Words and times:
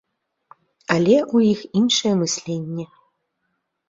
Але 0.95 1.17
ў 1.17 1.37
іх 1.53 1.59
іншае 1.81 2.13
мысленне. 2.21 2.85